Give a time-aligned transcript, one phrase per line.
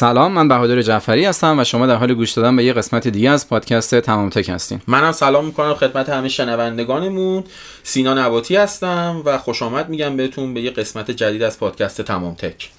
[0.00, 3.30] سلام من بهادر جعفری هستم و شما در حال گوش دادن به یه قسمت دیگه
[3.30, 4.80] از پادکست تمام تک هستین.
[4.86, 7.44] منم سلام می‌کنم خدمت همه شنوندگانمون.
[7.82, 12.34] سینا نباتی هستم و خوش آمد میگم بهتون به یه قسمت جدید از پادکست تمام
[12.34, 12.70] تک.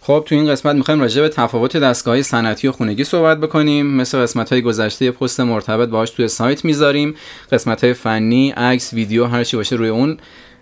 [0.00, 3.86] خب تو این قسمت می‌خوایم راجع به تفاوت دستگاه صنعتی و خونگی صحبت بکنیم.
[3.86, 7.14] مثل قسمت های گذشته پست مرتبط باهاش توی سایت می‌ذاریم.
[7.52, 10.18] قسمت های فنی عکس ویدیو هر چی باشه روی اون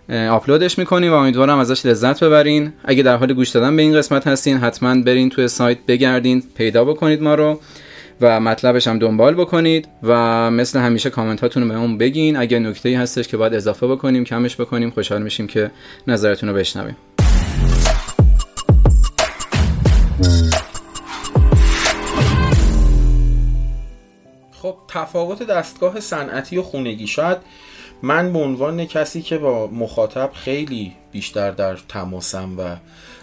[0.09, 2.73] آپلودش می‌کنیم و امیدوارم ازش لذت ببرین.
[2.83, 6.85] اگه در حال گوش دادن به این قسمت هستین حتما برین توی سایت بگردین پیدا
[6.85, 7.59] بکنید ما رو
[8.21, 12.37] و مطلبش هم دنبال بکنید و مثل همیشه کامنت هاتون رو به اون بگین.
[12.37, 14.89] اگه نکته هستش که باید اضافه بکنیم کمش بکنیم.
[14.89, 15.71] خوشحال میشیم که
[16.07, 16.97] نظرتون رو بشنویم.
[24.51, 27.07] خب تفاوت دستگاه صنعتی و خونگی.
[27.07, 27.37] شاید
[28.03, 32.75] من به عنوان کسی که با مخاطب خیلی بیشتر در تماسم و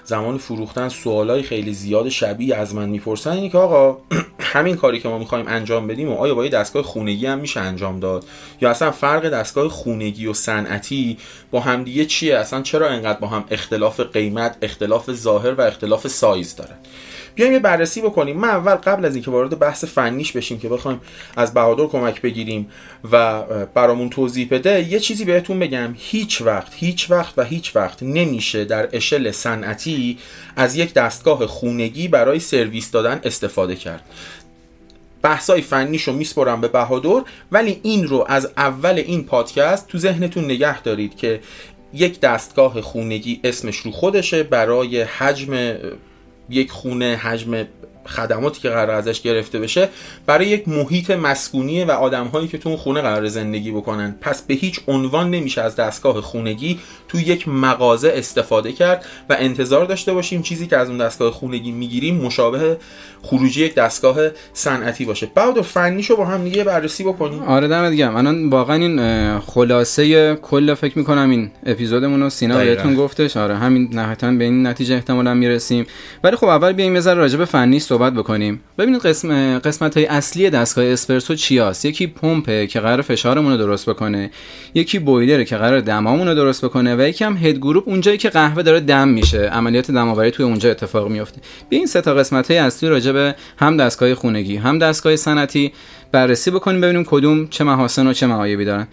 [0.04, 3.98] زمان فروختن سوالای خیلی زیاد شبیه از من می‌پرسن اینه که آقا
[4.52, 7.60] همین کاری که ما می‌خوایم انجام بدیم و آیا با یه دستگاه خونگی هم میشه
[7.60, 8.24] انجام داد؟
[8.60, 11.18] یا اصلا فرق دستگاه خونگی و صنعتی
[11.50, 16.56] با همدیگه چیه؟ اصلا چرا انقدر با هم اختلاف قیمت اختلاف ظاهر و اختلاف سایز
[16.56, 16.74] داره
[17.34, 18.36] بیایم یه بررسی بکنیم.
[18.36, 21.00] من اول قبل از اینکه وارد بحث فنیش بشیم که بخوایم
[21.36, 22.70] از بهادر کمک بگیریم
[23.12, 23.42] و
[23.74, 25.94] برامون توضیح بده یه چیزی بهتون بگم.
[25.98, 30.18] هیچ وقت هیچ وقت و هیچ وقت نمیشه در اشل صنعتی
[30.56, 34.04] از یک دستگاه خونگی برای سرویس دادن استفاده کرد.
[35.22, 37.22] بحثای فنیشو میسپرم به بهادر
[37.52, 41.40] ولی این رو از اول این پادکست تو ذهنتون نگه دارید که
[41.94, 45.76] یک دستگاه خونگی اسمش رو خودشه برای حجم
[46.50, 47.64] یک خونه حجم
[48.06, 49.88] خدماتی که قرار ازش گرفته بشه
[50.26, 54.16] برای یک محیط مسکونی و آدمهایی که تو اون خونه قرار زندگی بکنن.
[54.20, 56.78] پس به هیچ عنوان نمیشه از دستگاه خونگی
[57.08, 61.72] تو یک مغازه استفاده کرد و انتظار داشته باشیم چیزی که از اون دستگاه خونگی
[61.72, 62.76] می‌گیریم مشابه
[63.22, 64.16] خروجی یک دستگاه
[64.52, 65.30] صنعتی باشه.
[65.34, 67.42] بعد فنیشو با هم دیگه بررسی بکنیم.
[67.42, 72.94] آره دم دیگه من واقعا این خلاصه کل فکر می‌کنم این اپیزودمون رو سینا بهتون
[72.94, 73.36] گفتش.
[73.36, 75.86] آره همین نهایتا به این نتیجه احتمالا می‌رسیم.
[76.24, 78.60] ولی خب اول بیایم یه ذره راجع به فنی صحبت بکنیم.
[78.78, 83.58] ببینید قسم قسمت های اصلی دستگاه اسپرسو چی هست یکی پمپه که قرار فشارمون رو
[83.58, 84.30] درست بکنه
[84.74, 88.28] یکی بویلره که قرار دمامون رو درست بکنه و یکی هم هد گروپ اونجایی که
[88.28, 89.38] قهوه داره دم میشه.
[89.38, 91.40] عملیات دماوری توی اونجا اتفاق میفته.
[91.68, 95.72] به این سه تا قسمت های اصلی راجع به هم دستگاه خونگی هم دستگاه صنعتی
[96.12, 98.88] بررسی بکنیم ببینیم کدوم چه محاسن و چه معایبی دارن.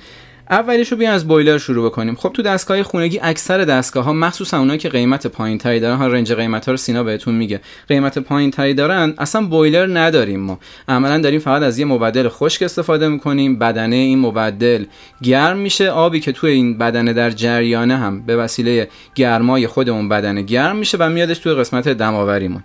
[0.51, 2.15] اولیش رو از بویلر شروع بکنیم.
[2.15, 6.07] خب تو دستگاه خونگی اکثر دستگاه ها مخصوصا اونایی که قیمت پایین تری دارن ها
[6.07, 7.61] رنج قیمت ها رو سینا بهتون میگه.
[7.87, 10.59] قیمت پایین تری دارن اصلا بویلر نداریم ما.
[10.87, 14.85] عملا داریم فقط از یه مبدل خشک استفاده می‌کنیم بدنه این مبدل
[15.23, 15.89] گرم میشه.
[15.89, 20.75] آبی که توی این بدنه در جریانه هم به وسیله گرمای خود اون بدنه گرم
[20.75, 22.63] میشه و میادش توی قسمت دماوریمون.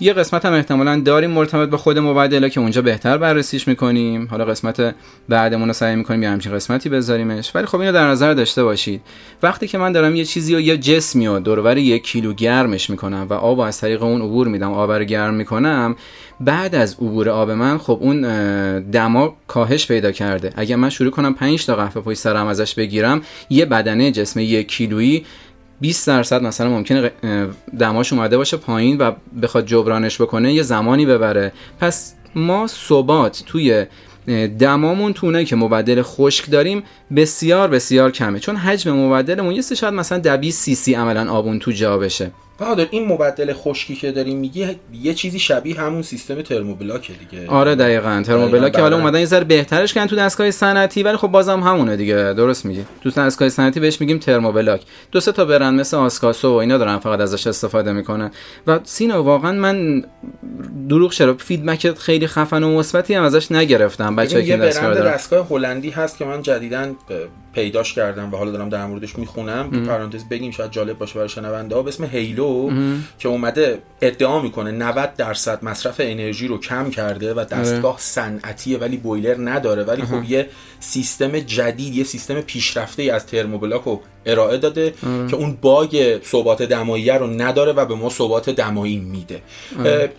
[0.00, 4.28] یه قسمت هم احتمالا داریم مرتبط به خود مبدلا که اونجا بهتر بررسیش می‌کنیم.
[4.30, 4.94] حالا قسمت
[5.28, 7.50] بعدمون رو سعی می‌کنیم یه همچین قسمتی بذاریمش.
[7.54, 9.00] ولی خب اینو در نظر داشته باشید.
[9.42, 13.26] وقتی که من دارم یه چیزی و یه جسمی رو دورور یک کیلو گرمش می‌کنم
[13.30, 15.96] و آب از طریق اون عبور میدم آب رو گرم می‌کنم
[16.40, 18.20] بعد از عبور آب من خب اون
[18.80, 20.52] دما کاهش پیدا کرده.
[20.56, 24.68] اگر من شروع کنم 5 تا قهوه پشت سرم ازش بگیرم یه بدنه جسم یک
[24.68, 25.24] کیلویی
[25.80, 27.10] 20 درصد مثلا ممکنه
[27.78, 29.12] دماش اومده باشه پایین و
[29.42, 31.52] بخواد جبرانش بکنه یه زمانی ببره.
[31.80, 33.86] پس ما ثبات توی
[34.58, 36.82] دمامون تو که مبدل خشک داریم
[37.16, 38.38] بسیار بسیار کمه.
[38.38, 42.30] چون حجم مبدلمون یه شاید مثلا 20 سی سی عملا آبون تو جا بشه.
[42.58, 44.66] بهادر این مبدل خشکی که داریم میگی
[45.02, 47.48] یه چیزی شبیه همون سیستم ترموبلاک دیگه.
[47.48, 48.22] آره دقیقاً.
[48.26, 52.14] ترموبلاک حالا اومدن یه ذره بهترش کردن تو دستگاه صنعتی ولی خب بازم همونه دیگه.
[52.14, 52.84] درست میگی.
[53.02, 54.80] تو دستگاه صنعتی بهش میگیم ترموبلاک.
[55.12, 58.30] دو سه تا برند مثل آسکاسو و اینا دارن فقط ازش استفاده می‌کنن.
[58.66, 60.04] و سینا واقعا من
[60.88, 64.16] دروغ چرا فیدبک خیلی خفن و مثبتی هم ازش نگرفتم.
[64.16, 66.86] بچه‌ای که دستگاه دستگاه هلندی هست که من جدیداً
[67.52, 69.84] پیداش کردم و حالا دارم در موردش می‌خونم.
[69.86, 71.82] پرانتز بگیم شاید جالب باشه برای شنونده ها.
[71.82, 72.47] به اسم هیلو.
[73.18, 78.96] که اومده ادعا می‌کنه 90 درصد مصرف انرژی رو کم کرده و دستگاه صنعتیه ولی
[78.96, 79.82] بویلر نداره.
[79.82, 80.46] ولی خب یه
[80.80, 86.62] سیستم جدید یه سیستم پیشرفته ای از ترموبلاک رو ارائه داده که اون باگ ثبات
[86.62, 89.42] دمایی رو نداره و به ما ثبات دمایی میده.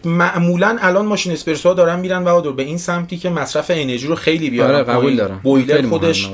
[0.05, 4.49] اصولا الان ماشین اسپرسو دارن میرن و به این سمتی که مصرف انرژی رو خیلی
[4.49, 4.75] بیارن.
[4.75, 5.39] آره قبول دارم.
[5.43, 6.29] بویلر خودش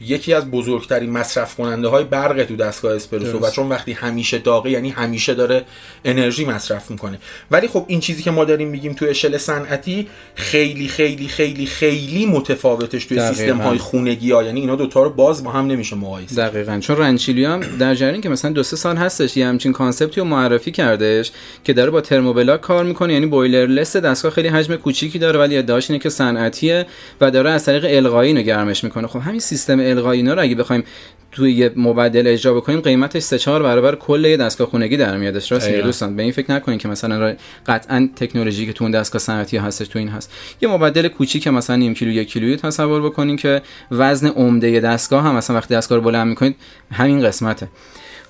[0.00, 4.70] یکی از بزرگترین مصرف کننده های برق تو دستگاه اسپرسو و چون وقتی همیشه داغه
[4.70, 5.64] یعنی همیشه داره
[6.04, 7.18] انرژی مصرف می‌کنه.
[7.50, 12.26] ولی خب این چیزی که ما داریم میگیم تو اشل صنعتی خیلی خیلی خیلی خیلی
[12.26, 16.34] متفاوتش توی سیستم های خونگی ها یعنی اینا دوتا رو باز با هم نمیشه مقایسه
[16.34, 16.78] دقیقاً.
[16.80, 20.20] چون Rancilio هم در جریان که مثلا دو سه سال هستش یه همچین concept ی
[20.20, 21.30] رو معرفی کردش
[21.64, 23.12] که داره با thermoblock کار می‌کنه.
[23.12, 26.86] یعنی boilerless دستگاه خیلی حجم کوچیکی داره ولی ادعاش اینه که صنعتیه
[27.20, 29.06] و داره از طریق القایی اینو گرمش می‌کنه.
[29.06, 30.84] خب همین سیستم القایی اینا رو اگه بخوایم
[31.32, 35.52] توی یه مبدل اجرا بکنیم قیمتش 3 4 برابر کل یه دستگاه خونگی در میادش
[35.52, 39.20] راست میگه دوستان به این فکر نکنین که مثلا قطعا تکنولوژی که تو اون دستگاه
[39.20, 40.32] صنعتی هستش تو این هست.
[40.60, 45.34] یه مبدل کوچیک مثلا نیم کیلو یک کیلویی تصور بکنین که وزن عمده دستگاه هم
[45.34, 46.56] مثلا وقتی دستگاه رو بلند می‌کنید
[46.92, 47.68] همین قسمته.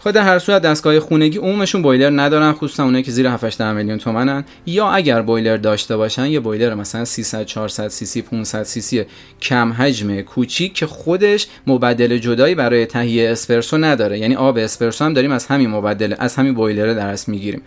[0.06, 3.98] خود در هر صورت دستگاه خونگی عمومشون بویلر ندارن خصوصا اونایی که زیر 7 میلیون
[3.98, 4.44] تومنن.
[4.66, 9.04] یا اگر بویلر داشته باشن یه بویلر مثلا 300 400 سی سی 500 سی سی
[9.42, 14.18] کم حجم کوچیک که خودش مبدل جدایی برای تهیه اسپرسو نداره.
[14.18, 17.62] یعنی آب اسپرسو هم داریم از همین مبدل از همین بویلر درست می‌گیریم.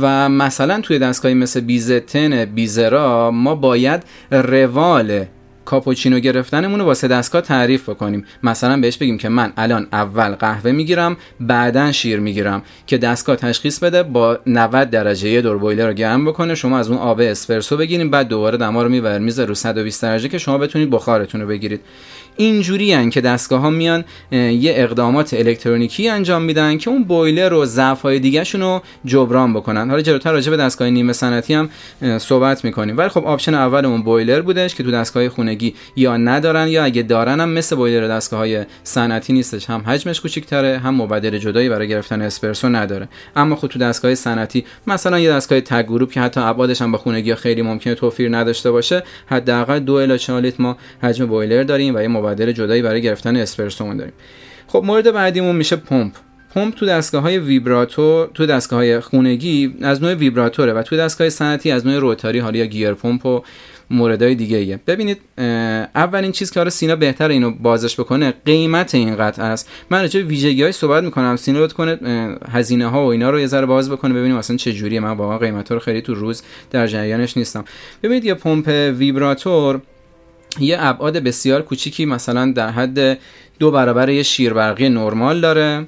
[0.00, 5.24] و مثلا توی دستگاهی مثل بیزتن بیزرا ما باید روال
[5.66, 8.24] کاپوچینو گرفتنمون رو واسه دستگاه تعریف بکنیم.
[8.42, 12.62] مثلا بهش بگیم که من الان اول قهوه می‌گیرم بعدا شیر می‌گیرم.
[12.86, 16.90] که دستگاه تشخیص بده با 90 درجه یه دور بویلر رو گرم بکنه شما از
[16.90, 20.58] اون آب اسپرسو بگیریم بعد دوباره دما رو میبر می‌ذاره رو 120 درجه که شما
[20.58, 21.80] بتونید بخارتون رو بگیرید.
[22.36, 27.64] اینجوری هن که دستگاه ها میان یه اقدامات الکترونیکی انجام میدن که اون بویلر و
[27.64, 29.90] ضعف های دیگه رو جبران بکنن.
[29.90, 31.68] حالا جلوتر راجع به دستگاه نیمه صنعتی هم
[32.18, 32.98] صحبت می‌کنیم.
[32.98, 37.02] ولی خب option اول اون بویلر بودش که تو دستگاه خونگی یا ندارن یا اگه
[37.02, 39.70] دارن هم مثل بویلر دستگاه های صنعتی نیستش.
[39.70, 43.08] هم حجمش کوچیک‌تره هم مبدل جدایی برای گرفتن اسپرسو نداره.
[43.36, 46.98] اما خب تو دستگاه صنعتی مثلا یه دستگاه تک group که حتی ابعادش هم با
[46.98, 51.94] خونگی خیلی ممکنه توفیر نداشته باشه حداقل 2 الی 4 لیتر ما حجم بویلر داریم
[51.94, 54.12] و یه مبدل جدایی برای گرفتن اسپرسو داریم.
[54.66, 56.12] خب مورد بعدیمون میشه پمپ.
[56.54, 61.28] پمپ تو دستگاه های ویبراتور تو دستگاه های خونگی از نوع ویبراتوره و تو دستگاه
[61.28, 63.42] صنعتی از نوع روتاری حالا یا گیر پمپ و
[63.90, 64.80] موردهای دیگه ایه.
[64.86, 65.20] ببینید
[65.94, 69.70] اولین چیز که آره سینا بهتر اینو بازش بکنه قیمت این قطع است.
[69.90, 71.36] من راجع ویژگی های صحبت می‌کنم.
[71.36, 71.98] سینا لطف کنه
[72.52, 75.00] هزینه ها و اینا رو یه ذره باز بکنه ببینیم اصلا چه جوریه.
[75.00, 77.64] من واقعا قیمت رو خیلی تو روز در جریانش نیستم.
[78.02, 78.68] ببینید یه پمپ
[78.98, 79.80] ویبراتور
[80.58, 83.18] یه ابعاد بسیار کوچیکی مثلا در حد
[83.58, 85.86] دو برابر یه شیربرقی نرمال داره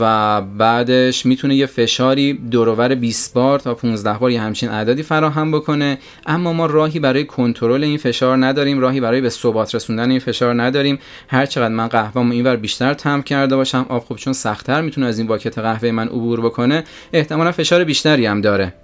[0.00, 5.52] و بعدش می‌تونه یه فشاری دورور 20 بار تا 15 بار یه همچین عددی فراهم
[5.52, 5.98] بکنه.
[6.26, 10.62] اما ما راهی برای کنترل این فشار نداریم راهی برای به ثبات رسوندن این فشار
[10.62, 10.98] نداریم.
[11.28, 15.18] هر چقدر من قهوه‌مو اینور بیشتر تم کرده باشم آب خوب چون سختتر می‌تونه از
[15.18, 18.74] این واکت قهوه من عبور بکنه احتمالا فشار بیشتری هم داره.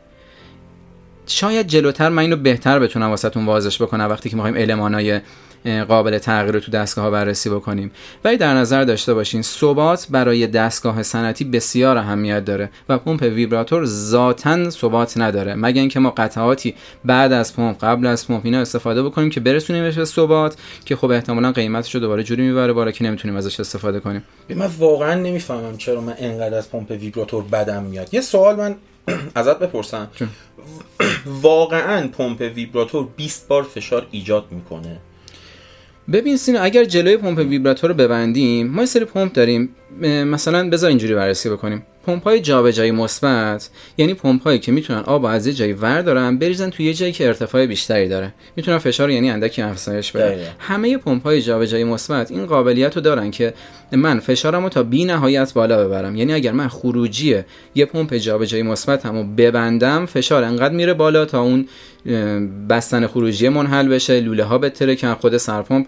[1.26, 5.20] شاید جلوتر من اینو بهتر بتونم واسهتون واضح بکنم وقتی که می‌خوایم المانای
[5.88, 7.90] قابل تغییر رو تو دستگاه ها بررسی بکنیم.
[8.24, 13.84] ولی در نظر داشته باشین ثبات برای دستگاه صنعتی بسیار اهمیت داره و پمپ ویبراتور
[13.84, 15.54] ذاتا ثبات نداره.
[15.54, 16.74] مگر اینکه ما قطعاتی
[17.04, 21.10] بعد از پمپ قبل از پمپ اینا استفاده بکنیم که برسونیمش به ثبات که خب
[21.10, 24.22] احتمالا قیمتش رو دوباره جوری می‌بره بالا که نمی‌تونیم ازش استفاده کنیم.
[24.50, 28.14] من واقعا نمی‌فهمم چرا من انقدر از پمپ ویبراتور بدم میاد.
[28.14, 28.74] یه سوال من
[29.34, 30.08] ازت بپرسم.
[31.26, 35.00] واقعا پمپ ویبراتور 20 بار فشار ایجاد می‌کنه.
[36.12, 39.74] ببین سینا اگر جلوی پمپ ویبراتور رو ببندیم ما یه سری پمپ داریم.
[40.02, 41.82] مثلا بذار اینجوری بررسی بکنیم.
[42.06, 46.38] پمپ های جابجایی مثبت یعنی پمپ هایی که می‌تونن آب از یه جایی ور دارن
[46.38, 48.34] بریزن توی یه جایی که ارتفاع بیشتری داره.
[48.56, 53.30] می‌تونن فشار یعنی اندکی افزایش بدن همه پمپ های جابجایی مثبت این قابلیت رو دارن
[53.30, 53.54] که
[53.92, 56.16] من فشارم رو تا بی نهایت بالا ببرم.
[56.16, 57.42] یعنی اگر من خروجی
[57.74, 61.68] یه پمپ جابجایی مثبت همو ببندم فشار انقدر میره بالا تا اون
[62.68, 65.86] بستن خروجی منحل بشه لوله ها بتره که خود سرپمپ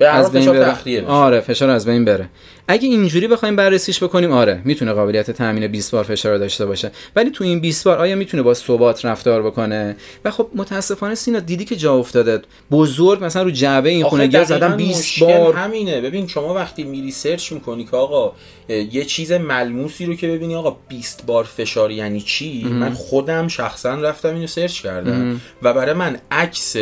[0.00, 1.06] از بین بره.
[1.06, 2.28] آره فشار از بین بره.
[2.68, 6.90] اگه اینجوری بخوایم بررسیش بکنیم آره می‌تونه قابلیت تامین 20 بار فشار داشته باشه.
[7.16, 11.38] ولی تو این 20 بار آیا می‌تونه با ثبات رفتار بکنه؟ و خب متاسفانه سینا
[11.38, 12.42] دیدی که جا افتاده.
[12.70, 15.54] بزرگ مثلا رو جعبه این خونگی زدن 20 بار.
[15.54, 16.00] همینه.
[16.00, 18.32] ببین شما وقتی میری search می‌کنی که آقا
[18.68, 23.94] یه چیز ملموسی رو که ببینی آقا 20 بار فشار یعنی چی؟ من خودم شخصا
[23.94, 25.40] رفتم اینو search کردم.
[25.62, 26.76] و برای من عکس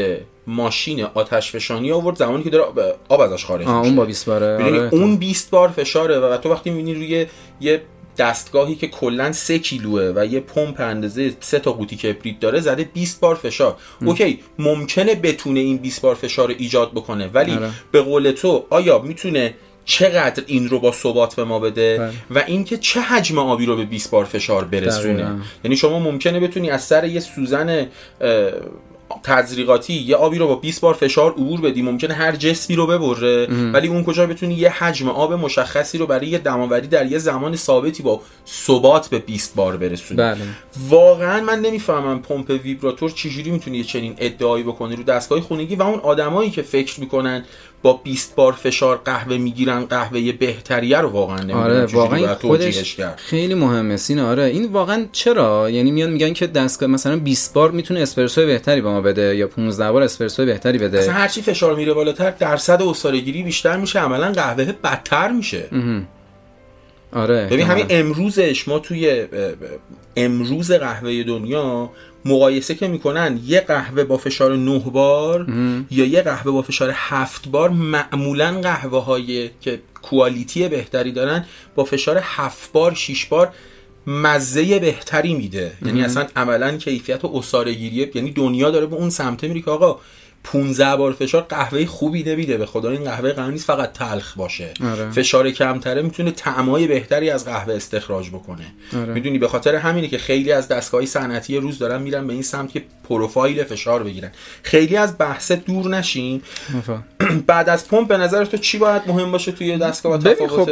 [0.46, 2.64] ماشین آتش نشانی آورد زمانی که داره
[3.08, 3.76] آب ازش خارج میشه.
[3.76, 4.64] اون با 20 باره.
[4.64, 4.88] آره.
[4.92, 7.26] اون 20 بار فشاره و تو وقتی می‌بینی روی
[7.60, 7.82] یه
[8.18, 12.84] دستگاهی که کلا 3 کیلوه و یه پمپ اندازه 3 تا قوطی کبریت داره زده
[12.84, 14.08] 20 بار فشار ام.
[14.08, 17.70] OK ممکنه بتونه این 20 بار فشار رو ایجاد بکنه ولی آره.
[17.92, 19.54] به قول تو آیا می‌تونه
[19.84, 22.12] چقدر این رو با ثبات به ما بده بله.
[22.30, 26.70] و اینکه چه حجم آبی رو به 20 بار فشار برسونه یعنی شما ممکنه بتونی
[26.70, 27.86] از سر یه سوزن
[29.22, 33.46] تزریقاتی یه آبی رو با 20 بار فشار عبور بدی ممکنه هر جسمی رو ببره
[33.72, 37.56] ولی اون کجا بتونی یه حجم آب مشخصی رو برای یه دماوری در یه زمان
[37.56, 40.38] ثابتی با ثبات به 20 بار برسونی بله.
[40.88, 45.82] واقعا من نمی‌فهمم پمپ ویبراتور چجوری می‌تونه یه چنین ادعایی بکنه رو دستگاه خونگی و
[45.82, 47.44] اون آدمایی که فکر می‌کنن
[47.84, 53.54] با 20 بار فشار قهوه می‌گیرن قهوه بهتریه رو واقعا نمی‌دونم آره واقعا خودش خیلی
[53.54, 54.42] مهمه سینه آره.
[54.42, 58.88] این واقعا چرا؟ یعنی میان میگن که دستگاه مثلا 20 بار می‌تونه اسپرسو بهتری به
[58.88, 60.98] ما بده یا 15 بار اسپرسو بهتری بده.
[60.98, 64.00] مثلا هرچی فشار میره بالاتر درصد استارگیری بیشتر میشه.
[64.00, 65.68] عملا قهوه بدتر میشه.
[67.12, 69.24] آره ببین همین امروزش ما توی
[70.16, 71.90] امروز قهوه دنیا
[72.24, 75.46] مقایسه که می‌کنن یه قهوه با فشار 9 بار
[75.90, 81.84] یا یه قهوه با فشار 7 بار معمولا قهوه های که کوالیتی بهتری دارن با
[81.84, 83.52] فشار 7 بار 6 بار
[84.06, 85.72] مزه بهتری میده.
[85.86, 90.00] یعنی اصلا عملا کیفیت و اسارگیریه یعنی دنیا داره به اون سمته میره که آقا
[90.44, 92.56] 15 بار فشار قهوه خوبی نمیده.
[92.56, 94.70] به خدا این قهوه قرار نیست فقط تلخ باشه.
[94.92, 95.10] آره.
[95.10, 98.64] فشار کمتره می‌تونه طعمای بهتری از قهوه استخراج بکنه.
[98.96, 99.12] آره.
[99.12, 102.72] می‌دونی به خاطر همینه که خیلی از دستگاهی صنعتی روز دارن میرن به این سمت
[102.72, 104.30] که پروفایل فشار بگیرن.
[104.62, 106.42] خیلی از بحث دور نشیم
[107.46, 110.68] بعد از پمپ به نظر تو چی باید مهم باشه توی دستگاه و خب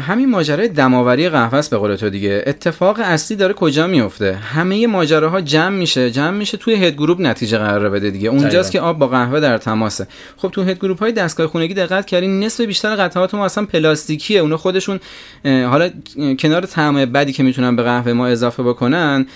[0.00, 2.44] همین ماجرای دماوری قهوه است به قول تو دیگه.
[2.46, 6.10] اتفاق اصلی داره کجا میفته؟ همه ماجراها جمع میشه.
[6.10, 8.28] جمع میشه توی هد گروپ نتیجه قرار بده دیگه.
[8.28, 10.06] اونجاست که آب با قهوه در تماسه.
[10.36, 14.40] خب تو هد گروپ های دستگاه خونگی دقت کردین نصف بیشتر قطعات ما اصلا پلاستیکیه.
[14.40, 15.00] اونا خودشون
[15.44, 15.90] حالا
[16.38, 19.26] کنار طعم بدی که می‌تونن به قهوه ما اضافه بکنن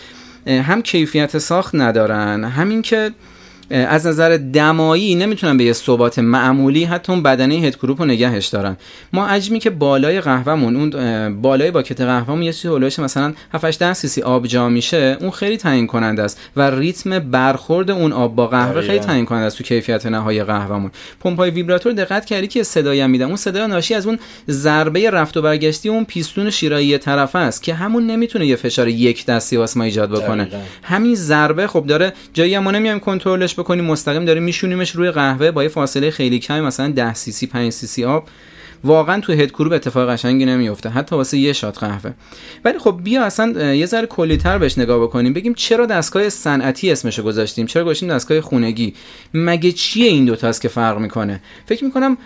[0.46, 3.10] هم کیفیت ساخت ندارن همین که
[3.70, 8.46] از نظر دمایی نمی‌تونن به یه ثبات معمولی حتی اون بدنه هد کروپ رو نگهش
[8.46, 8.76] دارن
[9.12, 13.92] ما عجمی که بالای قهوهمون اون بالای باکت قهوهمون یه چیزی هولوش مثلا 7 8
[13.92, 18.34] سی سی آب جا میشه اون خیلی تعیین کننده است و ریتم برخورد اون آب
[18.34, 20.90] با قهوه خیلی تعیین کننده است تو کیفیت نهایی قهوهمون.
[21.20, 23.26] پمپای ویبراتور دقت کردی که صدایی هم میدم.
[23.26, 24.18] اون صدای ناشی از اون
[24.50, 29.26] ضربه رفت و برگشتی اون پیستون شیرایی طرفه است که همون نمی‌تونه یه فشار یک
[29.26, 30.48] دستی واسه ما ایجاد بکنه.
[30.82, 35.62] همین ضربه خب داره جایی ما نمیایم کنترلش بکنیم مستقیم داریم میشونیمش روی قهوه با
[35.62, 38.28] یه فاصله خیلی کمی مثلا 10 سی سی 5 سی سی آب.
[38.84, 42.12] واقعا تو هد کروب اتفاق قشنگی نمیفته حتی واسه یه شات قهوه.
[42.64, 47.22] ولی خب بیا اصلا یه ذره کلیتر بهش نگاه بکنیم بگیم چرا دستگاه صنعتی اسمشو
[47.22, 48.94] گذاشتیم؟ چرا گذاشتیم دستگاه خونگی؟
[49.34, 52.16] مگه چیه این دوتا است که فرق می‌کنه؟ فکر می‌کنم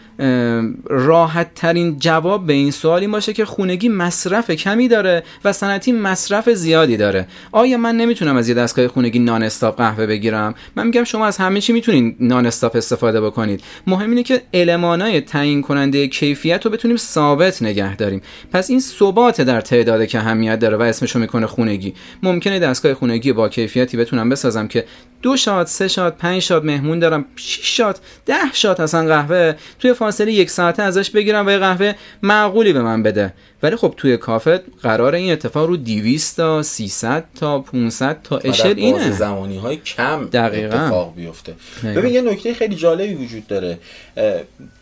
[0.91, 5.93] راحت ترین جواب به این سوال این باشه که خونگی مصرف کمی داره و صنعتی
[5.93, 7.27] مصرف زیادی داره.
[7.53, 11.61] آیا من نمی‌تونم از یه دستگاه خونگی non-stop قهوه بگیرم؟ من میگم شما از همه
[11.61, 13.63] چی می‌تونین non-stop استفاده بکنید.
[13.87, 16.09] مهم اینه که المانای تعیین کننده
[16.49, 18.23] کیفیت رو بتونیم ثابت نگه داریم.
[18.53, 21.95] پس این ثبات در تعداد که اهمیت داره و اسمشو می‌کنه خونگی.
[22.23, 24.85] ممکنه دستگاه خونگی با کیفیتی بتونم بسازم که
[25.23, 27.25] دو شات سه شات پنج شات مهمون دارم.
[27.37, 29.55] 6 شات ده شات اصلا قهوه.
[29.79, 33.35] توی فاصله یک ساعته ازش بگیرم و یه قهوه معقولی به من بده.
[33.63, 38.75] ولی خب توی کافه قرار این اتفاق رو 200 تا 300 تا 500 تا اشل
[38.77, 40.77] اینه زمانی های کم دقیقا.
[40.77, 43.79] اتفاق بیفته ببین یه نکته خیلی جالبی وجود داره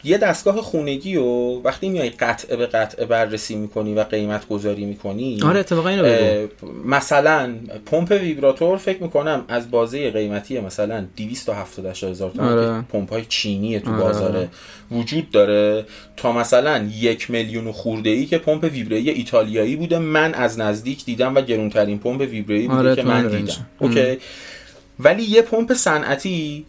[0.04, 5.42] یه دستگاه خونگی و وقتی میای قطعه به قطعه بررسی می‌کنی و قیمت گذاری می‌کنی
[5.42, 6.48] آره اتفاقا اینو بگو
[6.84, 7.54] مثلا
[7.86, 12.82] پمپ ویبراتور فکر می‌کنم از بازه قیمتی مثلا 270 هزار تومان آره.
[12.82, 14.02] پمپ های چینی تو آره.
[14.02, 14.48] بازار
[14.90, 15.84] وجود داره
[16.16, 19.98] تا مثلا یک میلیون خورده ای که پمپ ویبره ایتالیایی بوده.
[19.98, 23.66] من از نزدیک دیدم و گرونترین پمپ ویبره بوده آره که من دیدم.
[23.78, 24.18] اوکی.
[24.98, 26.66] ولی یه پمپ صنعتی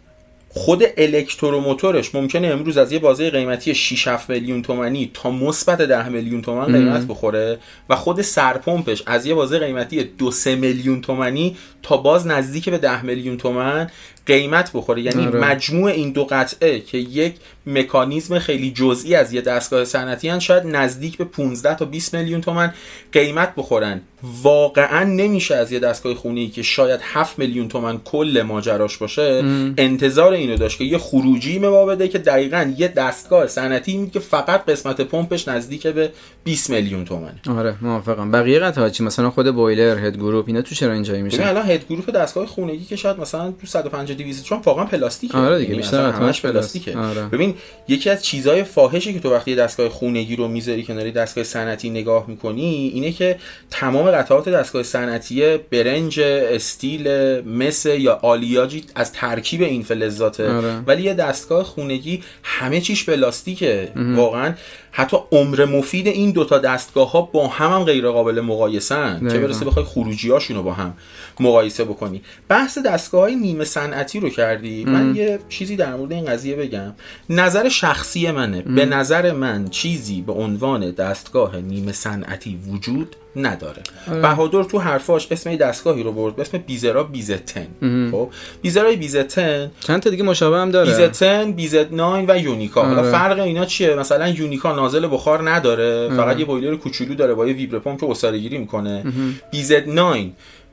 [0.49, 6.09] خود الکتروموتورش ممکنه امروز از یه بازه قیمتی 6 7 میلیون تومانی تا مثبت 10
[6.09, 7.57] میلیون تومان قیمت بخوره
[7.89, 12.77] و خود سرپمپش از یه بازه قیمتی 2 3 میلیون تومانی تا باز نزدیک به
[12.77, 13.89] 10 میلیون تومن
[14.27, 15.01] قیمت بخوره.
[15.01, 15.39] یعنی آره.
[15.39, 21.17] مجموع این دو قطعه که یک مکانیزم خیلی جزئی از یه دستگاه صنعتی شاید نزدیک
[21.17, 22.73] به 15 تا 20 میلیون تومن
[23.11, 24.01] قیمت بخورن.
[24.43, 29.43] واقعا نمیشه از یه دستگاه خونه که شاید 7 میلیون تومن کل ماجراش باشه
[29.77, 34.65] انتظار اینو داشت که یه خروجی ما بده که دقیقا یه دستگاه صنعتی که فقط
[34.65, 36.11] قسمت پمپش نزدیک به
[36.43, 37.39] 20 میلیون تومن.
[37.57, 38.31] آره موافقم.
[38.31, 41.85] بقیه قطعات چی؟ مثلا خود بویلر هد گروپ اینا تو چرا اینجایی میشه الان هد
[41.89, 45.37] گروپ دستگاه خونگی که شاید مثلا تو 150 200 چون واقعا پلاستیکه.
[45.37, 46.97] آره دیگه یعنی بیشتر همش پلاستیکه.
[46.97, 47.21] آره.
[47.21, 47.53] ببین
[47.87, 52.25] یکی از چیزهای فاحشی که تو وقتی دستگاه خونگی رو می‌ذاری کنار دستگاه صنعتی نگاه
[52.27, 53.39] می‌کنی اینه که
[53.71, 57.07] تمام قطعات دستگاه صنعتی برنج استیل
[57.41, 60.79] مس یا آلیاجی از ترکیب این فلزاته آره.
[60.87, 63.91] ولی یه دستگاه خونگی همه چیش پلاستیکه.
[63.95, 64.53] واقعا
[64.91, 69.29] حتی عمر مفید این دوتا دستگاه ها با هم هم غیر قابل مقایسن.
[69.29, 70.93] چه برسه بخوای خروجی رو با هم
[71.39, 72.21] مقایسه بکنی.
[72.47, 74.85] بحث دستگاه های نیمه صنعتی رو کردی.
[74.85, 76.93] من یه چیزی در مورد این قضیه بگم.
[77.29, 78.61] نظر شخصی منه.
[78.61, 83.83] به نظر من چیزی به عنوان دستگاه نیمه صنعتی وجود نداره.
[84.21, 87.67] بهادر تو حرفاش اسم دستگاهی رو برد به اسم بیزرا بیزتن.
[88.11, 88.29] خب؟
[88.61, 92.83] بیزرای بیزتن چند تا دیگه مشابه هم داره؟ بیزتن بیزت 9 و یونیکا.
[92.83, 93.11] حالا آره.
[93.11, 96.09] فرق اینا چیه؟ مثلا یونیکا نازل بخار نداره.
[96.09, 99.03] فقط یه بویلر کوچولو داره با یه ویبر پمپ که اساره گیری می‌کنه.
[99.51, 100.31] بیزت 9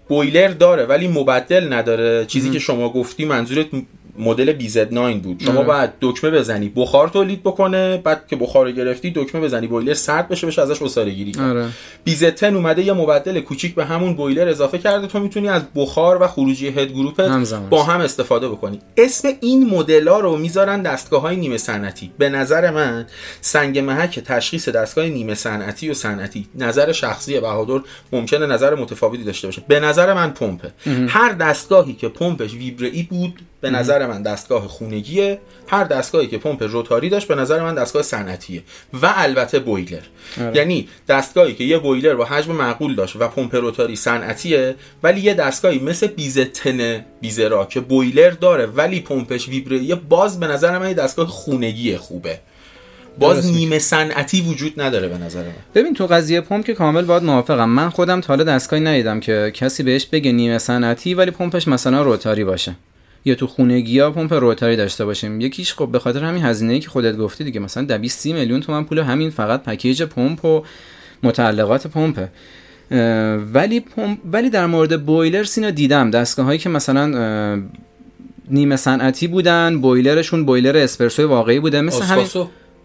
[0.08, 2.24] بویلر داره ولی مبدل نداره.
[2.26, 3.66] چیزی که شما گفتی منظورت
[4.18, 5.42] مدل بیزد 9 بود.
[5.42, 5.66] شما آره.
[5.66, 10.46] باید دکمه بزنی بخار تولید بکنه بعد که بخار گرفتی دکمه بزنی بویلر سرد بشه
[10.46, 11.68] بشه ازش اساره گیری آره.
[12.04, 16.22] بیزد 10 اومده یه مبدل کوچیک به همون بویلر اضافه کرده تو می‌تونی از بخار
[16.22, 17.22] و خروجی هد گروپ
[17.70, 18.78] با هم استفاده بکنی.
[18.96, 22.10] اسم این مدل رو می‌ذارن دستگاه های نیمه صنعتی.
[22.18, 23.06] به نظر من
[23.40, 27.80] سنگ محک تشخیص دستگاه نیمه صنعتی و صنعتی نظر شخصی بهادر
[28.12, 29.62] ممکنه نظر متفاوتی داشته باشه.
[29.68, 30.72] به نظر من پمپه.
[31.08, 35.38] هر دستگاهی که پمپش ویبرئی بود به نظر من دستگاه خونگیه.
[35.68, 38.62] هر دستگاهی که پمپ روتاری داشت به نظر من دستگاه صنعتیه
[39.02, 40.02] و البته بویلر.
[40.40, 40.56] آره.
[40.56, 45.34] یعنی دستگاهی که یه بویلر با حجم معقول داشت و پمپ روتاری صنعتیه ولی یه
[45.34, 50.94] دستگاهی مثل بیزتن بیزرا که بویلر داره ولی پمپش ویبریه باز به نظر من یه
[50.94, 52.38] دستگاه خونگی خوبه.
[53.18, 55.52] باز نیمه صنعتی وجود نداره به نظر من.
[55.74, 57.68] ببین تو قضیه پمپ که کامل باید موافقم.
[57.68, 62.02] من خودم تا حالا دستگاهی ندیدم که کسی بهش بگه نیمه صنعتی ولی پمپش مثلا
[62.02, 62.76] rotary باشه.
[63.24, 65.40] یا تو خونگی ها پمپ rotary داشته باشیم.
[65.40, 68.60] یکیش خب به خاطر همین هزینه ای که خودت گفتی دیگه مثلا 200 30 میلیون
[68.60, 70.62] تومن پول همین فقط پکیج پمپ و
[71.22, 72.28] متعلقات پمپه
[73.52, 76.10] ولی پمپ ولی در مورد بویلر سینا دیدم.
[76.10, 77.62] دستگاه هایی که مثلا
[78.50, 81.80] نیمه صنعتی بودن بویلرشون بویلر اسپرسو واقعی بوده.
[81.80, 82.26] مثل همین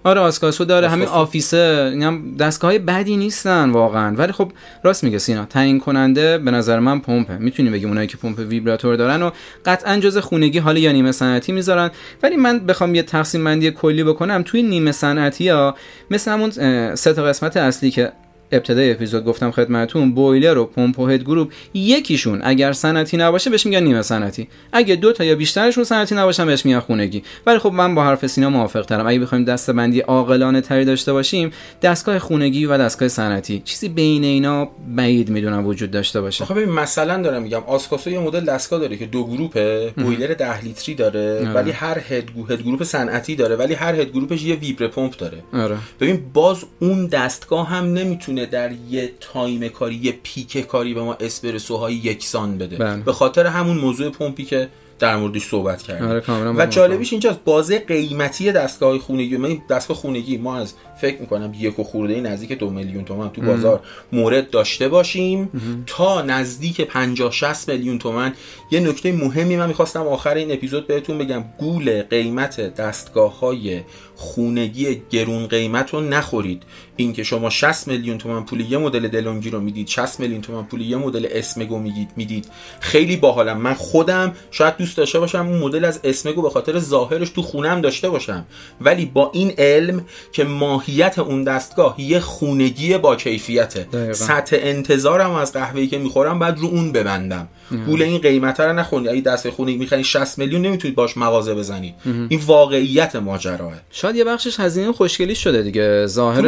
[0.03, 0.89] آره آسکاسو داره.
[0.89, 1.94] همین آفیسه.
[2.01, 4.15] هم دستگاه های بدی نیستن واقعا.
[4.15, 4.51] ولی خب
[4.84, 8.96] راست میگه سینا تعیین کننده به نظر من پمپه می‌تونیم بگیم اونایی که پمپ ویبراتور
[8.96, 9.32] دارن و
[9.65, 11.91] قطعا جز خونگی حالا یا نیمه صنعتی می‌ذارن.
[12.24, 14.44] ولی من بخوام یه تقسیم بندی کلی بکنم.
[14.44, 15.75] توی نیمه صنعتی ها
[16.12, 16.51] مثل همون
[16.96, 18.12] سه تا قسمت اصلی که
[18.51, 23.65] ابتدای اپیزود گفتم خدمتون بویلر و پمپ و هد گروپ یکیشون اگر صنعتی نباشه بهش
[23.65, 24.48] میگن نیمه صنعتی.
[24.72, 27.24] اگه دو تا یا بیشترشون صنعتی نباشن بهش میگن خونگی.
[27.46, 31.13] ولی خب من با حرف سینا موافق ترم اگه بخوایم دسته بندی عاقلانه تری داشته
[31.13, 31.51] باشیم
[31.82, 33.62] دستگاه خونگی و دستگاه صنعتی.
[33.65, 36.46] چیزی بین اینا بعید می‌دونم وجود داشته باشه.
[36.46, 39.94] خب ببین مثلا دارم میگم Ascaso یه مدل دستگاه داره که دو group ه.
[39.98, 41.53] بویلر 10 لیتری داره آره.
[41.53, 45.18] ولی هر head head group صنعتی داره ولی هر head group ش یه vibra pump
[45.18, 45.38] داره.
[45.53, 45.77] آره.
[46.00, 51.14] ببین باز اون دستگاه هم نمی‌تونه در یه time کاری یه peak کاری به ما
[51.14, 52.78] اسپرسوهای یکسان بده.
[52.78, 53.04] بله.
[53.04, 56.08] به خاطر همون موضوع پمپی که در موردش صحبت کردیم.
[56.08, 61.53] آره و جالبیش اینجاست بازه قیمتی دستگاه خونگی من دستگاه خونگی ما از فکر می‌کنم
[61.59, 63.81] یک و خورده نزدیک دو میلیون تومن تو بازار
[64.12, 65.50] مورد داشته باشیم.
[65.85, 68.33] تا نزدیک 50 60 میلیون تومن
[68.72, 71.44] یه نکته مهمی من می‌خواستم آخر این اپیزود بهتون بگم.
[71.59, 73.81] گول قیمت دستگاه های
[74.16, 76.64] خونگی گرون قیمت رو نخورید.
[76.96, 80.81] اینکه شما 60 میلیون تومن پول یه مدل دلونگی رو می‌دید 60 میلیون تومن پول
[80.81, 82.46] یه مدل اسمگو می‌دید می‌دید.
[82.79, 83.57] خیلی باحالم.
[83.57, 87.81] من خودم شاید دوست داشته باشم اون مدل از اسمگو به خاطر ظاهرش تو خونم
[87.81, 88.46] داشته باشم.
[88.81, 90.44] ولی با این علم که
[90.90, 94.14] ماهیت اون دستگاه یه خونگی با کیفیته.
[94.14, 97.48] سطح انتظارم از قهوه‌ای که می‌خورم بعد رو اون ببندم.
[97.86, 101.94] پول این قیمت رو نخونید اگه دست خونگی می‌خواین 60 میلیون نمی‌تونید باش مغازه بزنید
[102.30, 106.06] این واقعیت ماجراه شاید یه بخشش هزینه خوشگلی شده دیگه.
[106.06, 106.48] ظاهر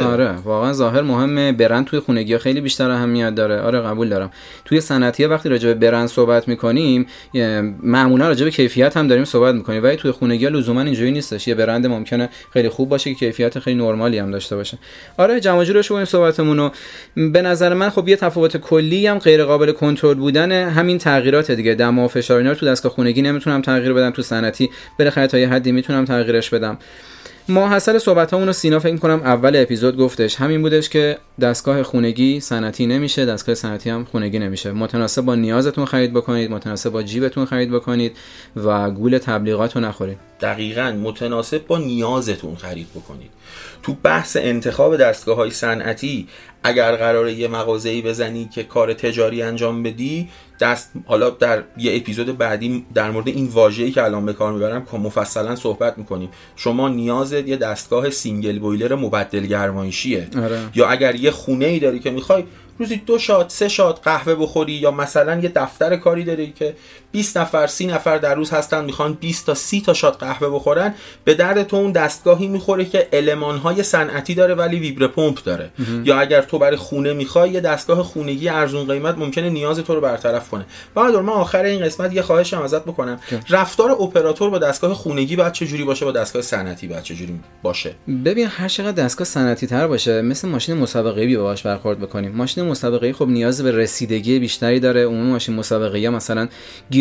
[0.00, 1.52] آره واقعا ظاهر مهمه.
[1.52, 3.60] برند توی خونگی خیلی بیشتر اهمیت داره.
[3.60, 4.30] آره قبول دارم.
[4.64, 7.06] توی صنعتی وقتی راجع به برند صحبت می‌کنیم
[7.82, 9.82] معمولا راجع به کیفیت هم داریم صحبت می‌کنیم.
[9.82, 11.48] ولی توی خونگی لزوما اینجوری نیستش.
[11.48, 14.78] یه برند ممکنه خیلی خوب باشه که کیفیت خیلی نرمالی هم داشته باشه.
[15.16, 16.70] آره جمع جورش این صحبتمون رو.
[17.32, 21.74] به نظر من خب یه تفاوت کلی هم غیر قابل کنترل بودن همین تغییرات دیگه
[21.74, 25.38] دم و فشار اینا رو تو دستگاه خونگی نمی‌تونم تغییر بدم تو صنعتی بالاخره تا
[25.38, 26.78] یه حدی می‌تونم تغییرش بدم.
[27.48, 30.36] ما حاصل صحبت رو سینا فکر کنم اول اپیزود گفتش.
[30.36, 34.72] همین بودش که دستگاه خونگی صنعتی نمیشه دستگاه صنعتی هم خونگی نمیشه.
[34.72, 38.16] متناسب با نیازتون خرید بکنید متناسب با جیبتون خرید بکنید
[38.56, 40.18] و گول تبلیغات رو نخورید.
[40.40, 43.30] دقیقا متناسب با نیازتون خرید بکنید.
[43.82, 46.28] تو بحث انتخاب دستگاه های صنعتی
[46.64, 50.28] اگر قراره یه مغازه‌ای بزنی که کار تجاری انجام بدی
[50.60, 54.86] دست حالا در یه اپیزود بعدی در مورد این واژه‌ای که الان به کار می‌برم
[54.90, 60.58] که مفصلا صحبت می‌کنیم شما نیاز یه دستگاه single boiler مبدل گرمایشیه آره.
[60.74, 62.44] یا اگر یه خونه ای داری که می‌خوای
[62.78, 66.74] روزی دو شات سه شات قهوه بخوری یا مثلا یه دفتر کاری داری که
[67.12, 70.94] 20 نفر 30 نفر در روز هستن می‌خوان 20 تا 30 تا شات قهوه بخورن.
[71.24, 75.70] به درد تو اون دستگاهی می‌خوره که المان های صنعتی داره ولی ویبره پمپ داره.
[76.04, 80.00] یا اگر تو برای خونه می‌خوای یه دستگاه خونگی ارزون قیمت ممکنه نیاز تو رو
[80.00, 80.64] برطرف کنه.
[80.94, 83.20] بعد من آخر این قسمت یه خواهشم ازت بکنم.
[83.50, 87.40] رفتار اپراتور با دستگاه خونگی باید چه جوری باشه با دستگاه صنعتی باید چه جوری
[87.62, 87.94] باشه؟
[88.24, 92.32] ببین هر چقدر دستگاه صنعتی تر باشه مثل ماشین مسابقه بی باهاش برخورد بکنیم.
[92.32, 95.00] ماشین مسابقه خب نیاز به رسیدگی بیشتری داره.
[95.00, 96.48] اون ماشین مسابقه یا مثلا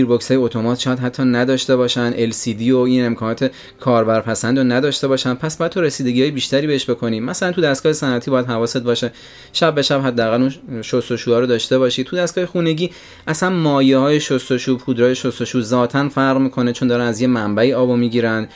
[0.01, 5.33] گیربکس های اتومات شاید حتی نداشته باشن LCD و این امکانات کاربرپسند رو نداشته باشن.
[5.33, 7.23] پس باید تو رسیدگی های بیشتری بهش بکنیم.
[7.23, 9.11] مثلا تو دستگاه صنعتی باید حواست باشه.
[9.53, 12.03] شب به شب حداقل اون شستشوها رو داشته باشی.
[12.03, 12.91] تو دستگاه خونگی
[13.27, 17.95] اصلا مایه های شستشو پودرای شستشو ذاتا فرق می‌کنه چون دارن از یه منبعی آبو
[17.95, 18.47] می‌گیرن.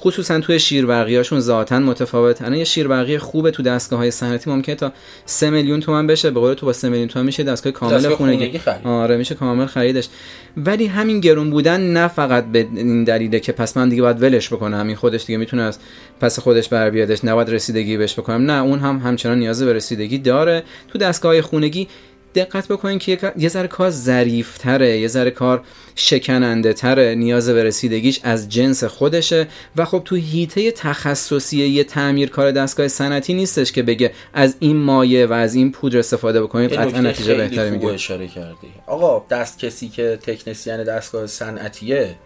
[0.00, 2.42] خصوصا توی شیربرقیاشون ذاتا متفاوت.
[2.42, 4.92] الان یه شیربرقی خوبه تو دستگاه های صنعتی ممکنه تا
[5.26, 6.30] 3 میلیون تومن بشه.
[6.30, 8.60] به قول تو با 3 میلیون تومن میشه دستگاه کامل خونگی.
[8.84, 10.08] آره میشه کامل خریدش.
[10.56, 14.52] ولی همین گرون بودن نه فقط به این دلیله که پس من دیگه باید ولش
[14.52, 15.78] بکنم این خودش دیگه می‌تونه از
[16.20, 18.50] پس خودش بر بیادش نباید رسیدگی بهش بکنم.
[18.50, 20.62] نه اون هم همچنان نیاز به رسیدگی داره.
[20.88, 21.88] تو دستگاه خونگی
[22.34, 25.62] دقت بکنین که یه ذره کار ظریفتره یه ذره کار
[25.94, 32.30] شکننده تره نیاز به رسیدگیش از جنس خودشه و خب تو هیته تخصصی یه تعمیر
[32.30, 36.72] کار دستگاه صنعتی نیستش که بگه از این مایه و از این پودر استفاده بکنید
[36.72, 37.92] قطعا نتیجه بهتری می‌گیره.
[37.92, 38.68] اشاره کردی.
[38.86, 42.16] آقا دست کسی که تکنسین دستگاه صنعتیه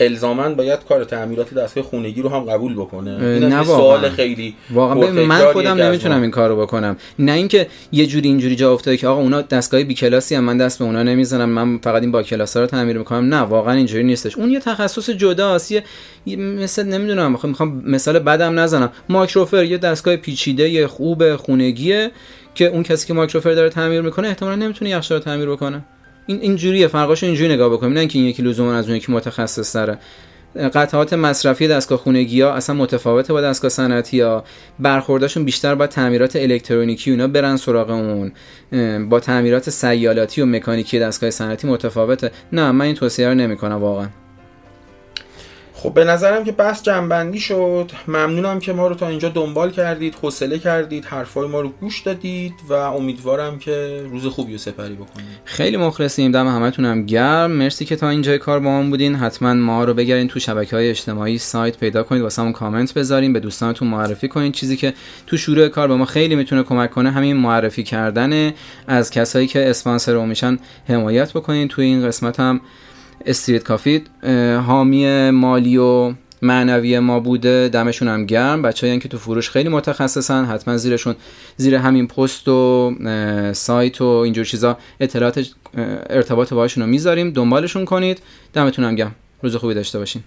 [0.00, 3.10] الزاما باید کار تعمیرات دستگاه خونگی رو هم قبول بکنه.
[3.10, 5.10] این نه سوال خیلی واقعا.
[5.10, 6.96] من خودم نمی‌تونم این کارو بکنم.
[7.18, 10.58] نه اینکه یه جوری اینجوری جا افتاده که آقا اونا دستگاه بی کلاسی هم من
[10.58, 13.34] دست به اونا نمی‌زنم من فقط این با کلاس رو تعمیر می‌کنم.
[13.34, 14.36] نه واقعا اینجوری نیستش.
[14.36, 15.84] اون یه تخصص جداست یه
[16.36, 18.90] مثل نمی‌دونم می‌خوام مثال بدم نزنم.
[19.08, 22.10] ماکروفر یه دستگاه پیچیده خوب خونگیه
[22.54, 25.84] که اون کسی که ماکروفر داره تعمیر می‌کنه احتمالاً نمی‌تونه یخچال رو تعمیر بکنه.
[26.30, 27.92] این اینجوریه فرقاشو اینجوری نگاه بکنیم.
[27.92, 29.98] نه اینکه این یکی لزوما از اون یکی متخصص داره
[30.74, 34.44] قطعات مصرفی دستگاه خونگی ها اصلا متفاوته با دستگاه صنعتی ها.
[34.78, 38.32] برخورداشون بیشتر با تعمیرات الکترونیکی اونا برن سراغ اون.
[39.08, 42.30] با تعمیرات سیالاتی و مکانیکی دستگاه صنعتی متفاوته.
[42.52, 44.08] نه من این توصیه رو نمی‌کنم واقعا.
[45.82, 47.90] خب به نظرم که بس جنبندی شد.
[48.08, 52.54] ممنونم که ما رو تا اینجا دنبال کردید حوصله کردید حرفای ما رو گوش دادید
[52.68, 55.26] و امیدوارم که روز خوبی رو سپری بکنید.
[55.44, 57.50] خیلی مخلصیم دم همتونم گرم.
[57.50, 59.14] مرسی که تا اینجای کار با ما بودین.
[59.14, 63.40] حتما ما رو بگردین تو شبکه های اجتماعی سایت پیدا کنید واسه کامنت بذارین به
[63.40, 64.52] دوستانتون معرفی کنید.
[64.52, 64.94] چیزی که
[65.26, 68.52] تو شروع کار به ما خیلی می‌تونه کمک کنه همین معرفی کردن
[68.86, 71.68] از کسایی که اسپانسر میشن حمایت بکنین.
[71.68, 72.60] تو این قسمت هم
[73.26, 74.02] استریت کافی
[74.66, 78.62] حامی مالی و معنوی ما بوده دمشون هم گرم.
[78.62, 81.16] بچه که تو فروش خیلی متخصصن حتما زیرشون
[81.56, 82.92] زیر همین پست و
[83.52, 85.46] سایت و اینجور چیزا اطلاعات
[86.10, 87.30] ارتباط باشون رو می‌ذاریم.
[87.30, 88.22] دنبالشون کنید.
[88.52, 89.14] دمتون هم گرم.
[89.42, 90.22] روز خوبی داشته باشین.